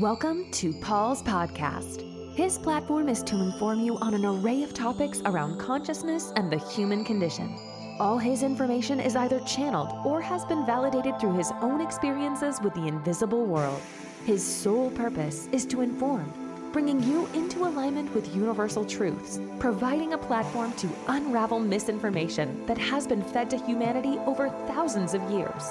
[0.00, 2.04] Welcome to Paul's podcast.
[2.36, 6.58] His platform is to inform you on an array of topics around consciousness and the
[6.58, 7.58] human condition.
[7.98, 12.74] All his information is either channeled or has been validated through his own experiences with
[12.74, 13.80] the invisible world.
[14.26, 16.30] His sole purpose is to inform,
[16.74, 23.06] bringing you into alignment with universal truths, providing a platform to unravel misinformation that has
[23.06, 25.70] been fed to humanity over thousands of years.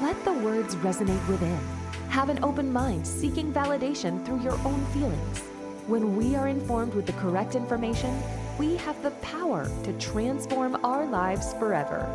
[0.00, 1.60] Let the words resonate within.
[2.08, 5.40] Have an open mind seeking validation through your own feelings.
[5.86, 8.22] When we are informed with the correct information,
[8.58, 12.08] we have the power to transform our lives forever.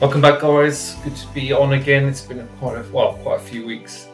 [0.00, 0.96] Welcome back, guys.
[1.04, 2.06] Good to be on again.
[2.06, 4.08] It's been quite a, well, quite a few weeks.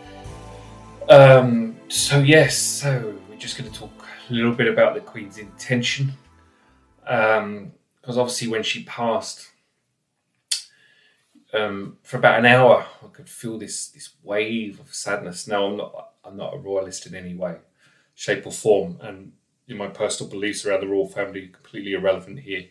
[1.09, 5.39] Um, so yes, so we're just going to talk a little bit about the Queen's
[5.39, 6.13] intention,
[7.03, 7.73] because um,
[8.05, 9.53] obviously when she passed,
[11.57, 15.47] um, for about an hour, I could feel this this wave of sadness.
[15.47, 17.57] Now I'm not I'm not a royalist in any way,
[18.15, 19.33] shape or form, and
[19.69, 22.67] my personal beliefs around the royal family are completely irrelevant here.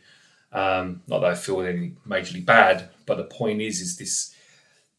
[0.51, 4.33] Um, not that I feel any majorly bad, but the point is, is this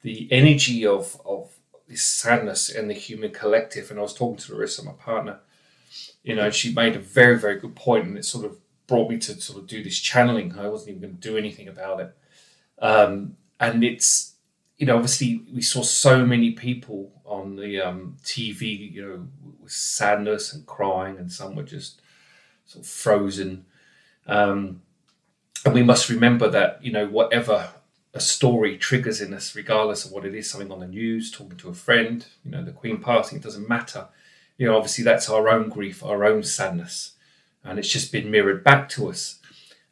[0.03, 1.57] the energy of of
[1.89, 3.91] this sadness in the human collective.
[3.91, 5.41] And I was talking to Larissa, my partner,
[6.25, 9.19] you know, she made a very very good point, and it sort of brought me
[9.19, 10.59] to sort of do this channeling.
[10.59, 12.17] I wasn't even going to do anything about it,
[12.81, 14.35] um, and it's
[14.79, 19.29] you know obviously we saw so many people on the um, TV, you know,
[19.61, 22.01] with sadness and crying, and some were just
[22.65, 23.65] sort of frozen.
[24.27, 24.83] Um,
[25.65, 27.71] and we must remember that you know whatever
[28.15, 31.59] a story triggers in us regardless of what it is something on the news talking
[31.59, 34.07] to a friend you know the queen passing it doesn't matter.
[34.59, 37.13] You know obviously that's our own grief our own sadness.
[37.65, 39.41] And it's just been mirrored back to us.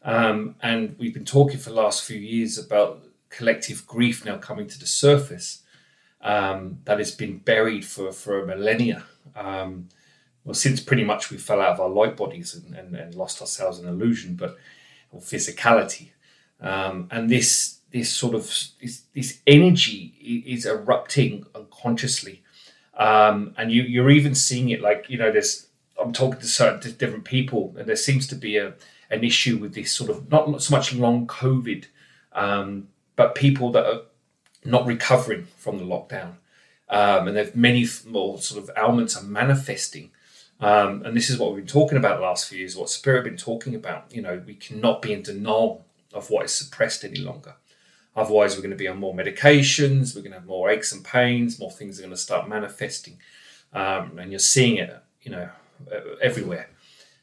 [0.04, 3.04] Um, and we've been talking for the last few years about
[3.36, 5.62] collective grief now coming to the surface
[6.20, 9.04] um, that has been buried for, for a millennia
[9.36, 9.88] um,
[10.44, 13.40] well since pretty much we fell out of our light bodies and, and, and lost
[13.40, 14.56] ourselves in illusion but
[15.14, 16.10] or physicality.
[16.60, 18.46] Um, and this this sort of
[18.80, 22.42] this, this energy is erupting unconsciously,
[22.96, 25.68] um, and you you're even seeing it like you know there's
[26.00, 28.74] I'm talking to certain different people, and there seems to be a
[29.10, 31.86] an issue with this sort of not so much long COVID,
[32.32, 34.02] um, but people that are
[34.64, 36.36] not recovering from the lockdown,
[36.88, 40.10] um, and there's many more sort of ailments are manifesting
[40.60, 43.24] um, and this is what we've been talking about the last few years, what Spirit
[43.24, 44.06] has been talking about.
[44.10, 47.54] You know, we cannot be in denial of what is suppressed any longer.
[48.16, 51.04] Otherwise, we're going to be on more medications, we're going to have more aches and
[51.04, 53.18] pains, more things are going to start manifesting.
[53.72, 55.48] Um, and you're seeing it, you know,
[56.22, 56.70] everywhere.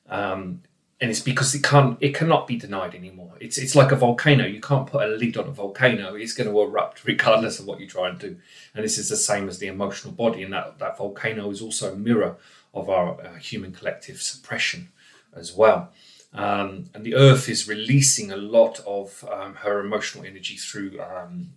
[0.10, 0.62] Um,
[1.02, 3.34] and it's because it can't, it cannot be denied anymore.
[3.40, 4.46] It's it's like a volcano.
[4.46, 6.14] You can't put a lid on a volcano.
[6.14, 8.38] It's going to erupt regardless of what you try and do.
[8.76, 10.44] And this is the same as the emotional body.
[10.44, 12.38] And that that volcano is also a mirror
[12.76, 14.90] of our uh, human collective suppression
[15.36, 15.92] as well.
[16.34, 21.54] Um, and the earth is releasing a lot of um, her emotional energy through, um,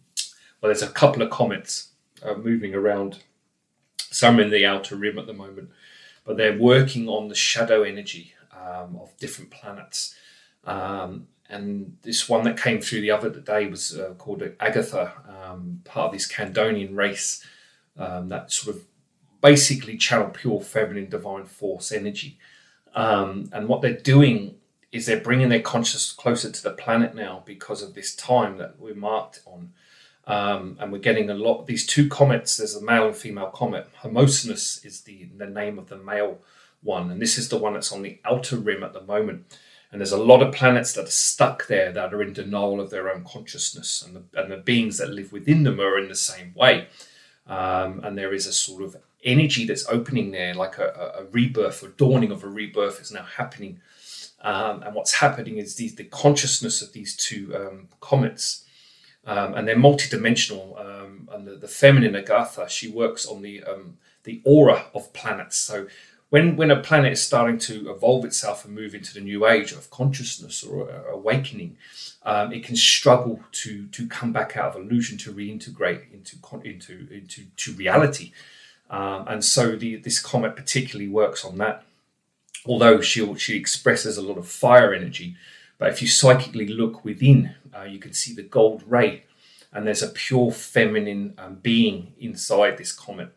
[0.61, 1.91] well, there's a couple of comets
[2.25, 3.19] uh, moving around,
[3.99, 5.71] some in the outer rim at the moment,
[6.25, 10.15] but they're working on the shadow energy um, of different planets.
[10.65, 15.83] Um, and this one that came through the other day was uh, called Agatha, um,
[15.85, 17.45] part of this Kandonian race
[17.97, 18.83] that sort of
[19.45, 22.39] basically channel pure feminine divine force energy.
[22.95, 24.55] Um, and what they're doing
[24.91, 28.81] is they're bringing their consciousness closer to the planet now because of this time that
[28.81, 29.73] we're marked on.
[30.27, 31.67] Um, and we're getting a lot.
[31.67, 33.87] These two comets, there's a male and female comet.
[34.03, 36.39] Hermosinus is the, the name of the male
[36.85, 39.47] one, and this is the one that's on the outer rim at the moment.
[39.91, 42.91] And there's a lot of planets that are stuck there that are in denial of
[42.91, 46.15] their own consciousness, and the, and the beings that live within them are in the
[46.15, 46.89] same way.
[47.47, 51.83] Um, and there is a sort of energy that's opening there, like a, a rebirth,
[51.83, 53.81] or dawning of a rebirth is now happening.
[54.41, 58.65] Um, and what's happening is the, the consciousness of these two um, comets,
[59.27, 60.79] um, and they're multidimensional.
[60.79, 65.57] Um, and the, the, feminine Agatha, she works on the um, the aura of planets.
[65.57, 65.87] So
[66.35, 69.71] when when a planet is starting to evolve itself and move into the new age
[69.71, 71.77] of consciousness or uh, awakening,
[72.25, 76.35] um, it can struggle to to come back out of illusion to reintegrate into
[76.65, 78.33] into into to reality.
[78.91, 81.85] Um, and so the, this comet particularly works on that.
[82.67, 85.37] Although she she expresses a lot of fire energy,
[85.79, 89.23] but if you psychically look within, uh, you can see the gold ray,
[89.73, 93.31] and there's a pure feminine um, being inside this comet,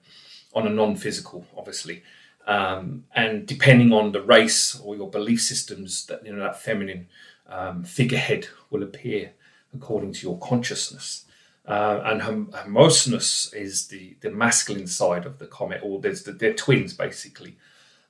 [0.51, 2.01] on a non-physical, obviously.
[2.47, 7.07] Um, and depending on the race or your belief systems, that you know that feminine
[7.47, 9.33] um, figurehead will appear
[9.73, 11.25] according to your consciousness.
[11.67, 16.53] Uh, and Hermosinus is the, the masculine side of the comet, or there's the, they're
[16.53, 17.57] twins basically.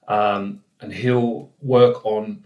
[0.08, 2.44] Um, and he'll work on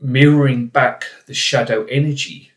[0.00, 2.52] mirroring back the shadow energy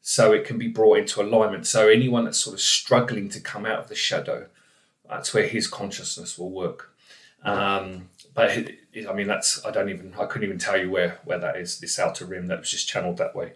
[0.00, 1.66] so it can be brought into alignment.
[1.66, 4.46] So anyone that's sort of struggling to come out of the shadow,
[5.08, 6.94] that's where his consciousness will work.
[7.46, 11.38] Um, but I mean, that's I don't even I couldn't even tell you where where
[11.38, 11.80] that is.
[11.80, 13.52] This outer rim that was just channeled that way.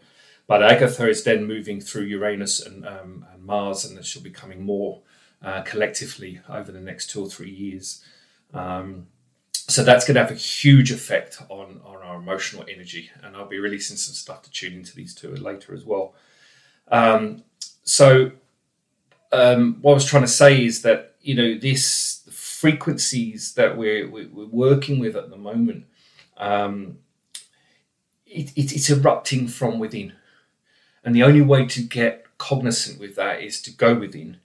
[0.47, 4.31] But Agatha is then moving through Uranus and, um, and Mars, and that she'll be
[4.31, 5.01] coming more
[5.43, 8.03] uh, collectively over the next two or three years.
[8.53, 9.07] Um,
[9.53, 13.11] so that's going to have a huge effect on, on our emotional energy.
[13.23, 16.15] And I'll be releasing some stuff to tune into these two later as well.
[16.89, 17.45] Um,
[17.85, 18.33] so
[19.31, 22.10] um, what I was trying to say is that, you know, this
[22.61, 25.87] frequencies that we're, we're working with at the moment,
[26.37, 26.99] um,
[28.27, 30.13] it, it, it's erupting from within.
[31.03, 34.41] And the only way to get cognizant with that is to go within.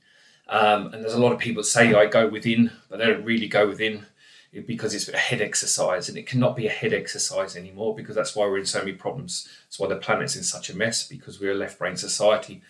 [0.48, 3.48] Um, and there's a lot of people say I go within, but they don't really
[3.48, 4.06] go within
[4.66, 8.34] because it's a head exercise and it cannot be a head exercise anymore because that's
[8.34, 9.50] why we're in so many problems.
[9.66, 12.62] That's why the planet's in such a mess because we're a left brain society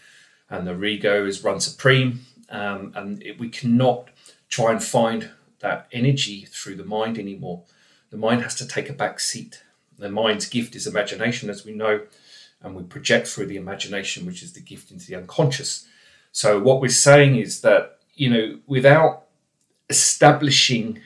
[0.50, 2.22] and the ego is run supreme.
[2.50, 4.10] Um, and it, we cannot
[4.50, 5.30] try and find
[5.66, 7.64] that energy through the mind anymore.
[8.12, 9.64] The mind has to take a back seat.
[9.98, 12.02] The mind's gift is imagination, as we know
[12.66, 15.88] and we project through the imagination, which is the gift into the unconscious.
[16.32, 19.26] So, what we're saying is that, you know, without
[19.90, 21.00] establishing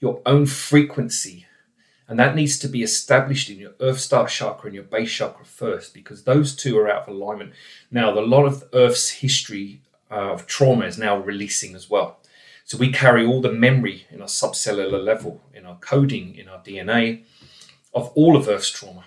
[0.00, 1.46] your own frequency,
[2.08, 5.44] and that needs to be established in your Earth Star chakra and your base chakra
[5.44, 7.52] first, because those two are out of alignment.
[7.90, 12.18] Now, a lot of Earth's history uh, of trauma is now releasing as well.
[12.68, 16.58] So, we carry all the memory in our subcellular level, in our coding, in our
[16.58, 17.22] DNA
[17.94, 19.04] of all of Earth's trauma.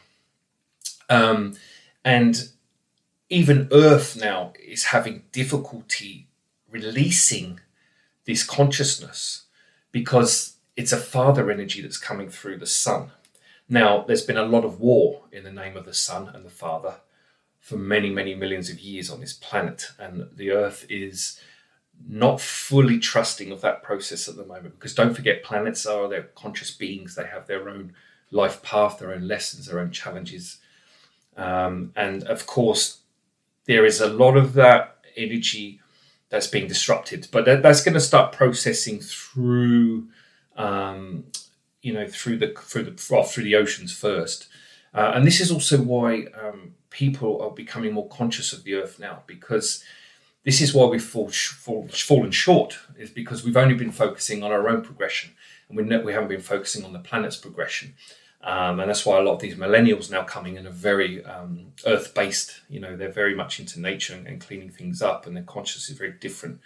[1.11, 1.53] Um,
[2.03, 2.49] and
[3.29, 6.27] even Earth now is having difficulty
[6.71, 7.59] releasing
[8.25, 9.43] this consciousness
[9.91, 13.11] because it's a father energy that's coming through the sun.
[13.69, 16.49] Now, there's been a lot of war in the name of the sun and the
[16.49, 16.95] father
[17.59, 21.39] for many, many millions of years on this planet, and the earth is
[22.07, 26.23] not fully trusting of that process at the moment because don't forget planets are they're
[26.35, 27.93] conscious beings they have their own
[28.31, 30.57] life path their own lessons their own challenges
[31.37, 32.99] um, and of course,
[33.65, 35.79] there is a lot of that energy
[36.29, 40.07] that's being disrupted, but that, that's going to start processing through,
[40.55, 41.25] um,
[41.81, 44.47] you know, through the through the well, through the oceans first.
[44.93, 48.99] Uh, and this is also why um, people are becoming more conscious of the earth
[48.99, 49.83] now, because
[50.43, 54.51] this is why we've fall, fall, fallen short, is because we've only been focusing on
[54.51, 55.31] our own progression,
[55.69, 57.93] and we, we haven't been focusing on the planet's progression.
[58.43, 61.73] Um, and that's why a lot of these millennials now coming in are very um,
[61.85, 62.61] earth based.
[62.69, 65.89] You know, they're very much into nature and, and, cleaning things up, and their consciousness
[65.89, 66.59] is very different.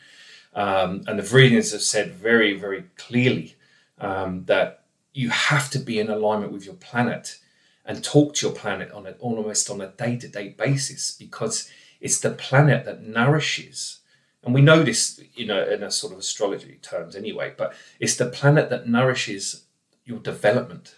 [0.53, 3.55] Um, and the Viridians have said very, very clearly
[3.99, 7.39] um, that you have to be in alignment with your planet
[7.85, 11.69] and talk to your planet on it almost on a day to day basis because
[12.05, 13.99] it's the planet that nourishes.
[14.43, 18.15] And we know this, you know, in a sort of astrology terms anyway, but it's
[18.15, 19.65] the planet that nourishes
[20.05, 20.95] your development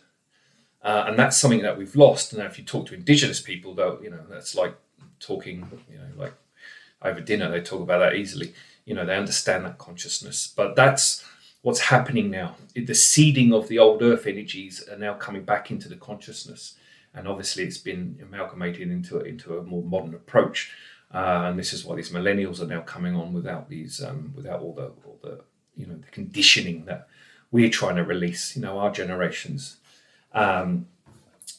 [0.88, 2.32] uh, and that's something that we've lost.
[2.32, 4.74] And if you talk to indigenous people, though, you know, that's like
[5.20, 6.34] talking, you know, like
[7.02, 8.54] over dinner, they talk about that easily.
[8.86, 10.48] You know, they understand that consciousness.
[10.48, 11.26] But that's
[11.62, 12.56] what's happening now.
[12.74, 16.76] The seeding of the old earth energies are now coming back into the consciousness.
[17.14, 20.72] And obviously, it's been amalgamated into, into a more modern approach.
[21.14, 24.62] Uh, and this is why these millennials are now coming on without these, um, without
[24.62, 25.42] all the, all the,
[25.76, 27.08] you know, the conditioning that
[27.52, 28.56] we're trying to release.
[28.56, 29.78] You know, our generations
[30.34, 30.88] um,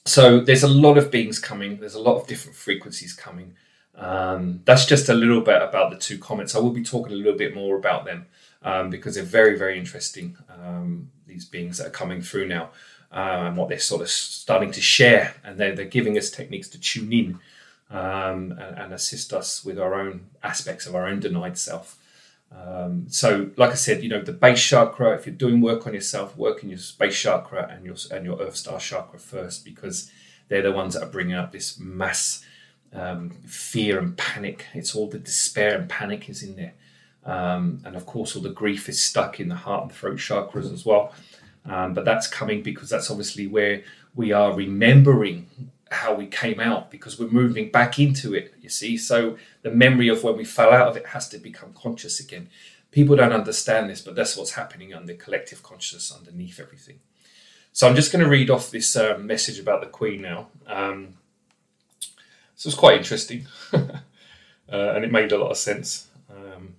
[0.05, 1.79] so there's a lot of beings coming.
[1.81, 3.55] There's a lot of different frequencies coming.
[3.97, 6.55] Um, that's just a little bit about the two comets.
[6.55, 8.27] I will be talking a little bit more about them
[8.63, 10.37] um, because they're very, very interesting.
[10.49, 12.71] Um, these beings that are coming through now
[13.13, 16.69] uh, and what they're sort of starting to share, and they're, they're giving us techniques
[16.71, 17.39] to tune in
[17.91, 21.97] um, and, and, assist us with our own aspects of our own denied self.
[22.55, 25.15] Um, so, like I said, you know, the base chakra.
[25.15, 28.41] If you're doing work on yourself, work in your base chakra and your and your
[28.41, 30.11] Earth Star chakra first, because
[30.49, 32.45] they're the ones that are bringing up this mass
[32.93, 34.67] um, fear and panic.
[34.75, 36.75] It's all the despair and panic is in there,
[37.25, 40.73] um, and of course, all the grief is stuck in the heart and throat chakras
[40.73, 41.13] as well.
[41.67, 43.83] Um, but that's coming because that's obviously where
[44.15, 45.49] we are remembering
[45.91, 48.97] how we came out because we're moving back into it, you see.
[48.97, 52.49] So the memory of when we fell out of it has to become conscious again.
[52.91, 57.01] People don't understand this, but that's what's happening under collective consciousness underneath everything.
[57.73, 60.49] So I'm just going to read off this um, message about the Queen now.
[60.67, 61.15] Um,
[62.57, 64.01] so it's quite interesting, uh,
[64.69, 66.09] and it made a lot of sense.
[66.31, 66.75] Um,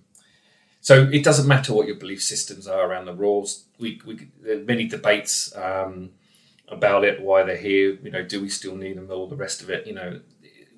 [0.82, 3.64] So it doesn't matter what your belief systems are around the rules.
[3.78, 6.10] We, we there are many debates um,
[6.70, 7.98] about it, why they're here.
[8.02, 9.10] You know, do we still need them?
[9.10, 9.86] All the rest of it.
[9.86, 10.20] You know,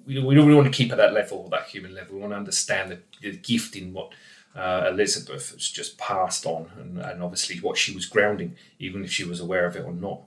[0.07, 2.15] we, we don't want to keep at that level, that human level.
[2.15, 4.13] We want to understand the, the gift in what
[4.55, 9.11] uh, Elizabeth has just passed on, and, and, obviously what she was grounding, even if
[9.11, 10.21] she was aware of it or not.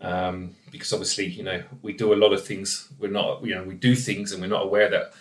[0.00, 2.88] Um, because obviously, you know, we do a lot of things.
[2.98, 5.12] We're not, you know, we do things, and we're not aware that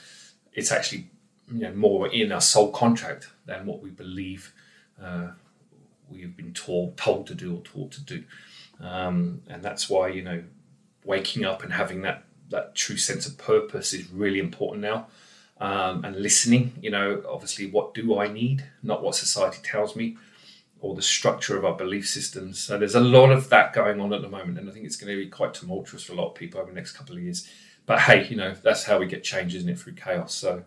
[0.53, 1.07] it's actually,
[1.51, 4.53] you know, more in our soul contract than what we believe
[5.01, 5.27] uh,
[6.09, 8.23] we've been told told to do or taught to do.
[8.81, 10.43] Um, and that's why you know,
[11.05, 15.07] waking up and having that that true sense of purpose is really important now.
[15.59, 20.17] Um, and listening, you know, obviously, what do I need, not what society tells me,
[20.79, 22.59] or the structure of our belief systems.
[22.59, 24.95] So there's a lot of that going on at the moment, and I think it's
[24.95, 27.21] going to be quite tumultuous for a lot of people over the next couple of
[27.21, 27.47] years.
[27.85, 30.33] But hey, you know, that's how we get change, isn't it, through chaos?
[30.33, 30.63] So,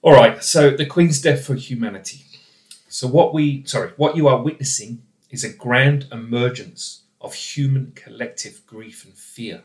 [0.00, 0.42] all right.
[0.42, 2.24] So the Queen's death for humanity.
[2.88, 5.02] So what we, sorry, what you are witnessing
[5.34, 9.64] is a grand emergence of human collective grief and fear.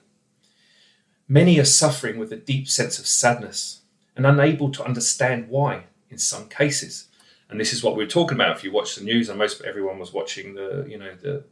[1.28, 3.82] Many are suffering with a deep sense of sadness
[4.16, 7.08] and unable to understand why in some cases.
[7.50, 8.58] And this is what we are talking about.
[8.58, 11.44] If you watch the news, and most everyone was watching the, you know, the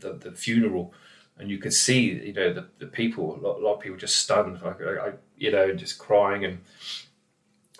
[0.00, 0.94] the, the funeral,
[1.38, 3.36] and you could see, you know, the, the people.
[3.36, 6.44] A lot, a lot of people just stunned, like, I, you know, just crying.
[6.44, 6.58] And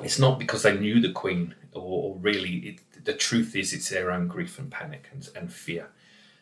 [0.02, 3.88] it's not because they knew the Queen, or, or really, it, the truth is, it's
[3.88, 5.88] their own grief and panic and, and fear,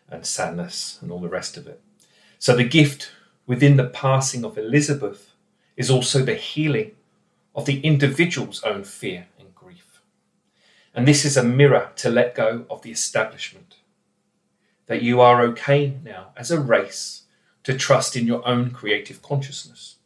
[0.08, 1.80] and sadness, and all the rest of it.
[2.38, 3.10] So the gift
[3.46, 5.32] within the passing of Elizabeth
[5.76, 6.92] is also the healing
[7.54, 10.00] of the individual's own fear and grief.
[10.94, 13.76] And this is a mirror to let go of the establishment.
[14.86, 17.22] That you are okay now as a race
[17.64, 19.96] to trust in your own creative consciousness.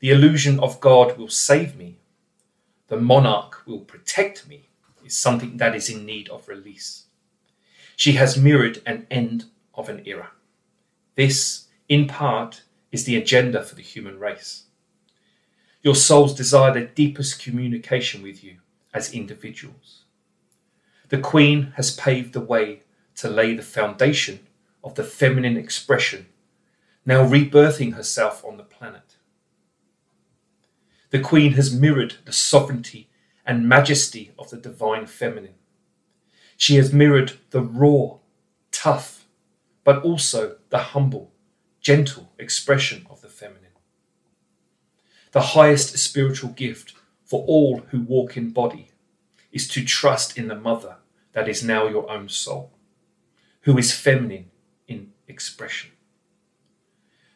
[0.00, 1.98] The illusion of God will save me,
[2.88, 4.69] the monarch will protect me,
[5.10, 7.04] is something that is in need of release.
[7.96, 10.30] She has mirrored an end of an era.
[11.16, 12.62] This in part,
[12.92, 14.62] is the agenda for the human race.
[15.82, 18.58] Your souls desire the deepest communication with you
[18.94, 20.04] as individuals.
[21.08, 22.82] The Queen has paved the way
[23.16, 24.46] to lay the foundation
[24.84, 26.26] of the feminine expression,
[27.04, 29.16] now rebirthing herself on the planet.
[31.10, 33.09] The Queen has mirrored the sovereignty
[33.46, 35.54] and majesty of the divine feminine.
[36.56, 38.18] She has mirrored the raw,
[38.70, 39.26] tough,
[39.84, 41.32] but also the humble
[41.80, 43.70] gentle expression of the feminine.
[45.32, 46.94] The highest spiritual gift
[47.24, 48.90] for all who walk in body
[49.52, 50.96] is to trust in the mother
[51.32, 52.72] that is now your own soul,
[53.62, 54.50] who is feminine
[54.86, 55.90] in expression.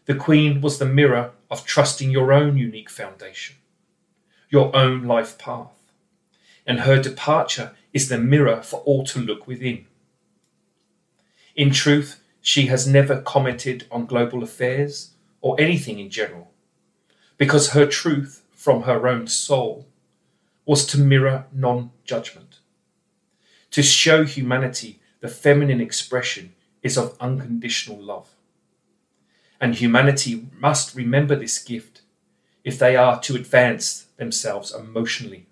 [0.07, 3.57] The Queen was the mirror of trusting your own unique foundation,
[4.51, 5.84] your own life path,
[6.67, 9.87] and her departure is the mirror for all to look within.
[11.55, 16.51] In truth, she has never commented on global affairs or anything in general,
[17.39, 19.87] because her truth from her own soul
[20.67, 22.61] was to mirror non judgment,
[23.71, 28.29] to show humanity the feminine expression is of unconditional love.
[29.61, 32.03] And humanity must remember this gift
[32.63, 35.47] if they are to advance themselves emotionally.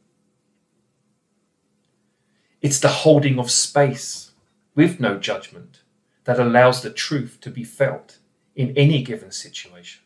[2.63, 4.31] It's the holding of space
[4.77, 5.83] with no judgment
[6.25, 8.19] that allows the truth to be felt
[8.55, 10.03] in any given situation.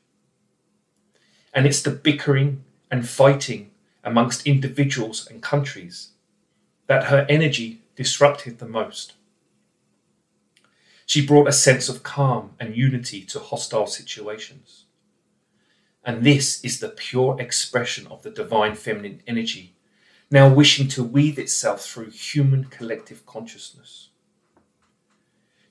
[1.53, 3.73] And it's the bickering and fighting
[4.03, 6.13] amongst individuals and countries
[6.87, 9.13] that her energy disrupted the most.
[11.05, 14.85] She brought a sense of calm and unity to hostile situations.
[16.05, 19.76] And this is the pure expression of the divine feminine energy,
[20.31, 24.11] now wishing to weave itself through human collective consciousness.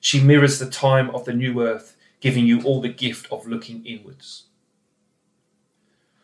[0.00, 3.84] She mirrors the time of the new earth, giving you all the gift of looking
[3.84, 4.44] inwards.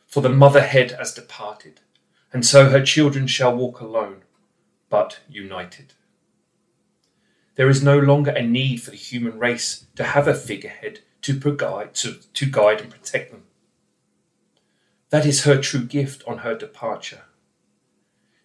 [0.07, 1.81] For the mother head has departed,
[2.33, 4.23] and so her children shall walk alone,
[4.89, 5.95] but united.
[7.57, 11.35] There is no longer a need for the human race to have a figurehead to,
[11.35, 13.45] guide, to, to guide and protect them.
[15.11, 17.23] That is her true gift on her departure,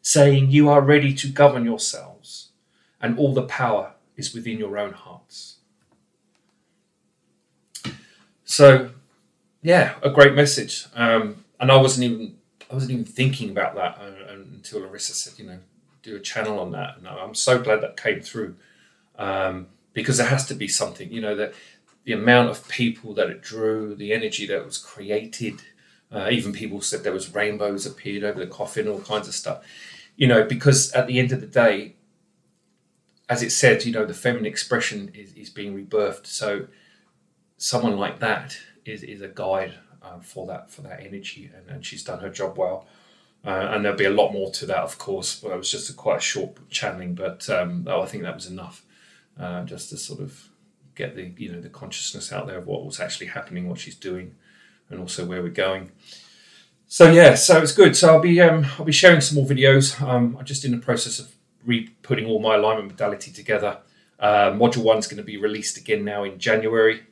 [0.07, 2.51] saying, You are ready to govern yourselves,
[3.01, 5.57] and all the power is within your own hearts.
[8.45, 8.91] So,
[9.61, 10.85] yeah, a great message.
[10.95, 12.37] Um, and I wasn't even
[12.71, 15.59] I wasn't even thinking about that uh, until Larissa said, you know,
[16.03, 16.97] do a channel on that.
[16.97, 18.55] And I'm so glad that came through
[19.17, 21.11] um, because there has to be something.
[21.11, 21.53] You know, that
[22.05, 25.55] the amount of people that it drew, the energy that was created.
[26.09, 29.61] Uh, even people said there was rainbows appeared over the coffin, all kinds of stuff.
[30.17, 31.95] You know, because at the end of the day,
[33.29, 36.25] as it said, you know, the feminine expression is, is being rebirthed.
[36.25, 36.67] So
[37.57, 41.85] someone like that is, is a guide um, for that for that energy, and, and
[41.85, 42.87] she's done her job well.
[43.45, 45.39] Uh, and there'll be a lot more to that, of course.
[45.39, 48.35] But it was just a quite a short channeling, but um, oh, I think that
[48.35, 48.83] was enough,
[49.39, 50.49] uh, just to sort of
[50.95, 53.95] get the you know the consciousness out there of what was actually happening, what she's
[53.95, 54.35] doing,
[54.89, 55.91] and also where we're going.
[56.89, 57.97] So yeah, so it's good.
[57.97, 60.01] So I'll be um, I'll be sharing some more videos.
[60.01, 61.33] Um, I'm just in the process of
[61.65, 63.79] re-putting all my alignment modality together.
[64.19, 67.03] Uh, module one's going to be released again now in January.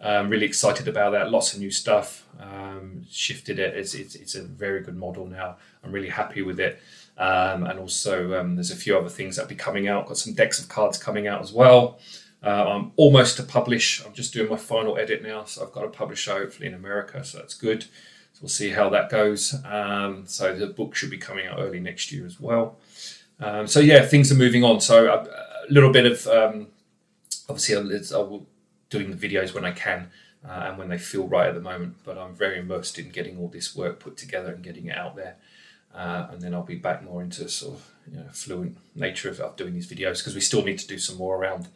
[0.00, 1.30] I'm really excited about that.
[1.30, 2.26] Lots of new stuff.
[2.38, 3.74] Um, shifted it.
[3.76, 5.56] It's, it's, it's, a very good model now.
[5.82, 6.80] I'm really happy with it.
[7.16, 10.06] Um, and also, um, there's a few other things that'll be coming out.
[10.06, 11.98] Got some decks of cards coming out as well.
[12.42, 14.04] Uh, I'm almost to publish.
[14.04, 17.24] I'm just doing my final edit now, so I've got to publish hopefully in America.
[17.24, 17.86] So that's good.
[18.34, 19.54] So we'll see how that goes.
[19.64, 22.76] Um, so the book should be coming out early next year as well.
[23.40, 24.80] Um, so yeah, things are moving on.
[24.80, 26.66] So a, a little bit of um,
[27.48, 28.46] obviously I will
[28.90, 30.10] doing the videos when I can
[30.46, 31.94] uh, and when they feel right at the moment.
[32.04, 35.16] But I'm very immersed in getting all this work put together and getting it out
[35.16, 35.36] there.
[35.94, 39.38] Uh, and then I'll be back more into sort of you know, fluent nature of,
[39.38, 41.68] of doing these videos because we still need to do some more around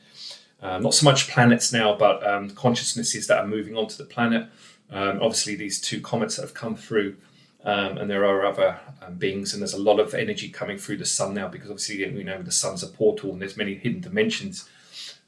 [0.60, 4.48] um, not so much planets now, but um, consciousnesses that are moving onto the planet.
[4.90, 7.16] Um, obviously, these two comets that have come through,
[7.64, 10.96] um, and there are other um, beings, and there's a lot of energy coming through
[10.98, 14.00] the sun now because obviously you know the sun's a portal, and there's many hidden
[14.00, 14.68] dimensions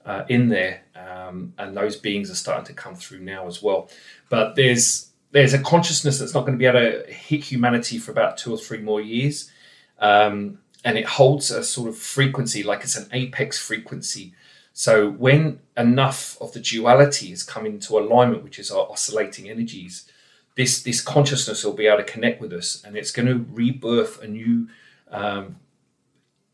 [0.07, 3.91] uh, in there, um, and those beings are starting to come through now as well.
[4.29, 8.11] But there's there's a consciousness that's not going to be able to hit humanity for
[8.11, 9.51] about two or three more years,
[9.99, 14.35] um, and it holds a sort of frequency, like it's an apex frequency.
[14.73, 20.11] So when enough of the duality has come into alignment, which is our oscillating energies,
[20.57, 24.23] this this consciousness will be able to connect with us, and it's going to rebirth
[24.23, 24.69] a new
[25.11, 25.57] um,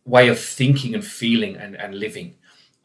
[0.05, 2.37] way of thinking and feeling and, and living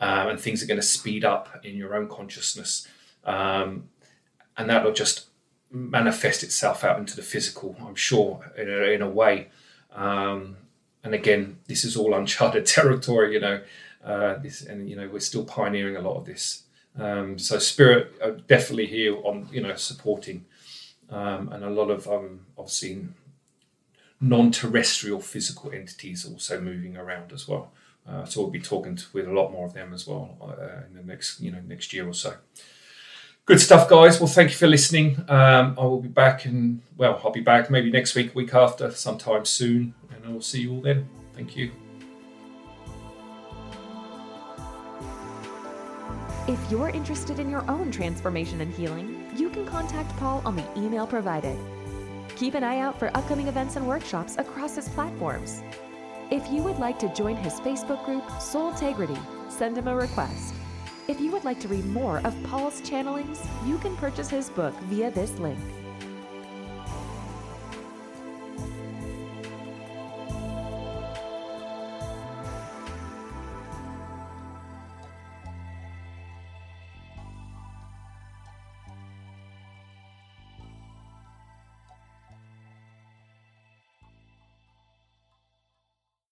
[0.01, 2.87] um, and things are going to speed up in your own consciousness.
[3.24, 3.89] Um,
[4.57, 5.27] and that will just
[5.70, 9.50] manifest itself out into the physical, I'm sure, in a, in a way.
[9.94, 10.57] Um,
[11.03, 13.61] and again, this is all uncharted territory, you know.
[14.03, 16.64] Uh, this, and you know, we're still pioneering a lot of this.
[17.00, 20.46] Um, so spirit are definitely here on, you know, supporting,
[21.09, 23.16] um, and a lot of um, I've seen
[24.20, 27.72] non-terrestrial physical entities also moving around as well.
[28.07, 30.85] Uh, so we'll be talking to, with a lot more of them as well uh,
[30.87, 32.33] in the next, you know, next year or so.
[33.46, 34.20] Good stuff, guys.
[34.20, 35.18] Well, thank you for listening.
[35.27, 38.92] Um, I will be back, and well, I'll be back maybe next week, week after,
[38.92, 41.09] sometime soon, and I will see you all then.
[41.33, 41.72] Thank you.
[46.48, 50.66] If you're interested in your own transformation and healing, you can contact Paul on the
[50.75, 51.56] email provided.
[52.36, 55.62] Keep an eye out for upcoming events and workshops across his platforms.
[56.32, 60.56] If you would like to join his Facebook group, Soul Integrity, send him a request.
[61.08, 64.74] If you would like to read more of Paul's channelings, you can purchase his book
[64.86, 65.60] via this link.